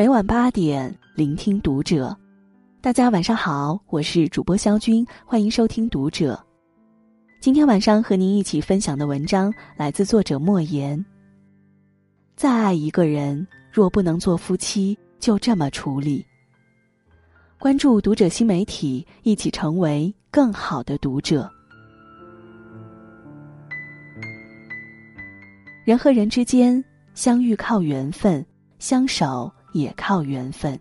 [0.00, 2.16] 每晚八点，聆听读者。
[2.80, 6.42] 大家晚上好，我是主播肖军，欢迎收听读者。
[7.38, 11.04] 今天晚上和您一起分享的文章来自作者莫言。
[12.34, 16.24] 再爱一个人，若不能做夫妻，就这么处理。
[17.58, 21.46] 关注读者新媒体，一起成为更好的读者。
[25.84, 28.42] 人和人之间相遇靠缘分，
[28.78, 30.78] 相守也靠缘分。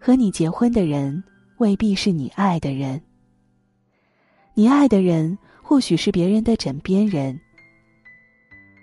[0.00, 1.22] 和你结婚的人
[1.58, 3.02] 未必是你爱的人，
[4.54, 7.38] 你爱的人或许是别人的枕边人。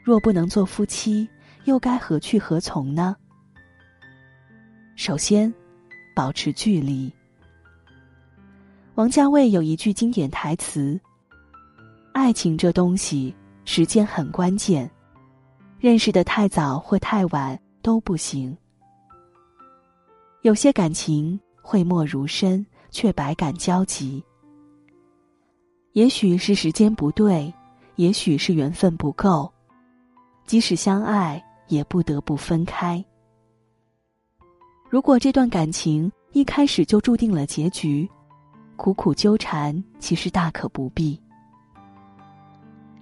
[0.04, 1.28] 若不能做夫妻，
[1.64, 3.16] 又该何去何从呢？
[4.96, 5.54] 首先，
[6.16, 7.12] 保持距离。
[8.96, 11.00] 王家卫有一句经典台词
[12.14, 13.36] ：“爱情这东西。”
[13.68, 14.88] 时间很关键，
[15.80, 18.58] 认识的太早或太晚都不行。
[20.42, 24.24] 有些感情讳莫如深，却百感交集。
[25.94, 27.54] 也许是时间不对，
[27.98, 29.54] 也许是缘分不够，
[30.48, 33.06] 即使相爱，也不得不分开。
[34.90, 38.10] 如果这段感情一开始就注定了结局，
[38.78, 41.22] 苦苦纠缠其实大可不必。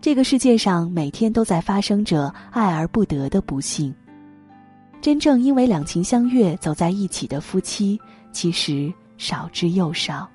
[0.02, 3.96] 这个世界上每天都在发生着爱而不得的不幸。
[5.04, 8.00] 真正因为两情相悦走在一起的夫妻，
[8.32, 10.26] 其实少之又少。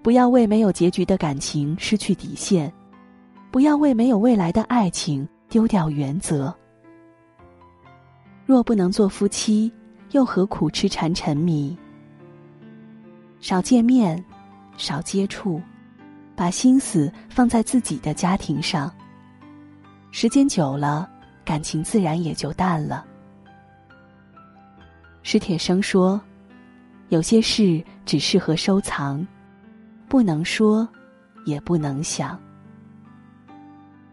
[0.00, 2.72] 不要为没有结局的感情失去底线，
[3.50, 6.54] 不要为没有未来的爱情丢掉原则。
[8.46, 9.72] 若不能做夫妻，
[10.12, 11.76] 又何苦痴缠沉迷？
[13.40, 14.24] 少见面，
[14.76, 15.60] 少接触。
[16.36, 18.88] 把心思放在自己的家庭上，
[20.12, 21.10] 时间久了，
[21.46, 23.06] 感情自然也就淡了。
[25.22, 26.20] 史铁生说
[27.08, 29.26] ：“有些事只适合收藏，
[30.08, 30.86] 不能说，
[31.46, 32.38] 也不能想。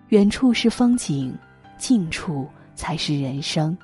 [0.10, 1.38] 远处是风景，
[1.78, 3.78] 近处才是人生。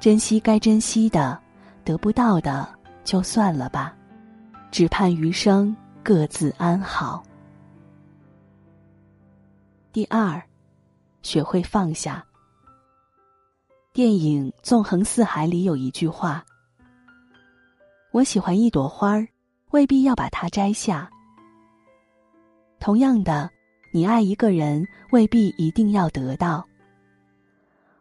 [0.00, 1.38] 珍惜该珍惜的，
[1.84, 2.66] 得不到的
[3.04, 3.94] 就算了吧，
[4.70, 7.22] 只盼余生。”各自安好。
[9.92, 10.42] 第二，
[11.22, 12.24] 学会放下。
[13.92, 16.44] 电影《纵横四海》里有一句话
[18.12, 19.26] ：“我喜欢一朵花儿，
[19.70, 21.10] 未必要把它摘下。”
[22.78, 23.50] 同样的，
[23.92, 26.64] 你爱一个人，未必一定要得到。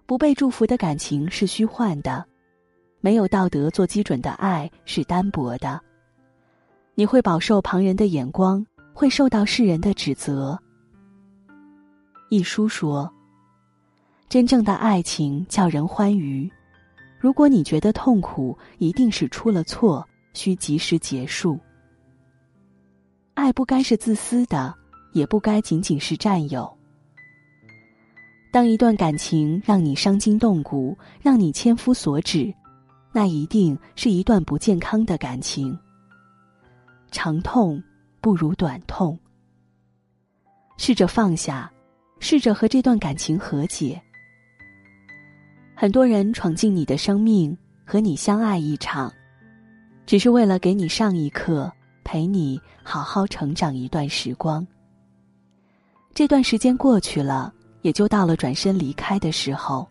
[0.05, 2.23] 不被祝福的感情是虚幻的，
[3.01, 5.81] 没有道德做基准的爱是单薄的。
[6.94, 10.57] 你会饱受旁人的眼光，会受到世人的指责。
[12.30, 13.10] 一书说
[14.28, 16.52] ：“真正的爱情叫人欢愉。
[17.20, 21.58] 如果你觉得痛苦，一定是出了错，需及时结束。
[23.34, 24.76] 爱不该是自私的，
[25.14, 26.70] 也不该仅仅是占有。
[28.52, 32.54] 当一段感情让你伤筋动骨，让你千夫所指，
[33.14, 35.78] 那一定是一段不健康的感情。”
[37.09, 37.82] 长痛
[38.20, 39.18] 不如短痛。
[40.78, 41.72] 试着放下，
[42.19, 44.01] 试着和这段感情和解。
[45.75, 47.55] 很多人闯进你的生命，
[47.85, 49.13] 和你相爱一场，
[50.05, 51.72] 只是为了给你上一课，
[52.03, 54.66] 陪你好好成长一段时光。
[56.13, 59.88] 这段时间过去了，也就到了转身离开的时候。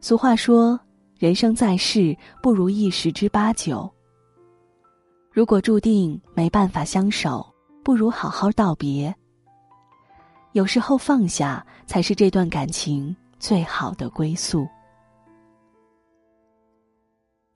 [0.00, 0.78] 俗话说
[1.16, 3.90] ：“人生在世，不如意十之八九。”
[5.32, 7.46] 如果注定没办法相守，
[7.82, 9.14] 不如好好道别。
[10.52, 14.68] 有时候放下才是这段感情最好的归宿。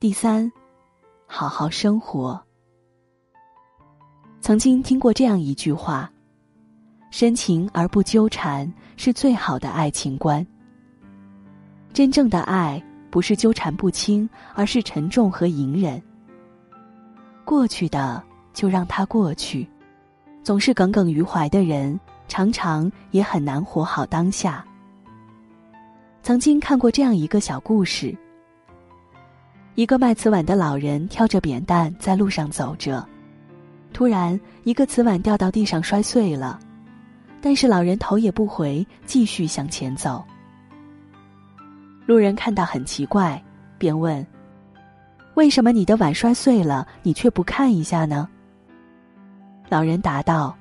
[0.00, 0.50] 第三，
[1.26, 2.42] 好好生活。
[4.40, 6.10] 曾经听过这样一句话
[7.10, 10.46] ：“深情而不纠缠，是最好的爱情观。”
[11.92, 16.02] 真正的爱不是纠缠不清，而是沉重和隐忍。
[17.44, 18.22] 过去的
[18.54, 19.68] 就让它过去，
[20.42, 24.64] 总是耿耿于怀的人，常常也很难活好当下。
[26.22, 28.16] 曾经看过这样一个小故事：
[29.74, 33.06] 一个卖瓷碗的老人挑着扁担在路上走着，
[33.92, 36.58] 突然一个瓷碗掉到地上摔碎了，
[37.40, 40.24] 但是老人头也不回，继续向前走。
[42.06, 43.40] 路人看到很奇怪，
[43.78, 44.26] 便问。
[45.34, 48.28] 为什么你的碗摔碎了，你却不看一下呢？
[49.68, 50.56] 老人答道：“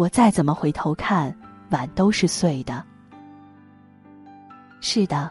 [0.00, 1.36] 我再怎么回头看，
[1.68, 2.82] 碗都是碎的。”
[4.80, 5.30] 是的，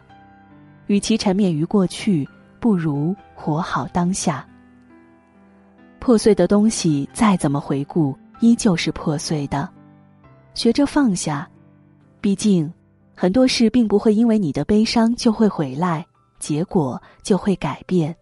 [0.85, 2.29] 与其沉湎于过去，
[2.59, 4.47] 不如活好当下。
[5.97, 9.67] 破碎的东西再怎么回顾，依旧是破碎的。
[10.53, 11.49] 学着放下，
[12.21, 12.71] 毕竟
[13.15, 16.05] 很多事并不会因为你的悲伤就会回来，
[16.37, 18.15] 结果就会改变。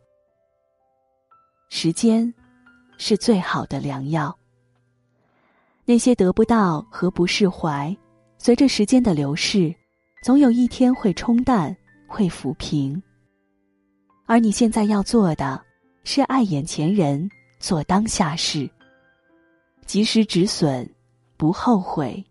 [1.67, 2.33] 时间
[2.97, 4.33] 是最好的良药。
[5.87, 7.95] 那些得不到和不释怀，
[8.37, 9.73] 随着时间的流逝，
[10.21, 11.73] 总有一天会冲淡，
[12.05, 13.01] 会抚平。
[14.25, 15.59] 而你现在要做的，
[16.03, 17.27] 是爱眼前人。
[17.59, 18.69] 做当下事，
[19.87, 20.87] 及时止损，
[21.37, 22.23] 不后悔，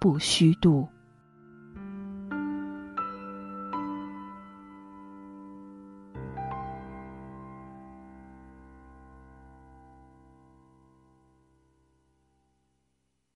[0.00, 0.88] 不虚度。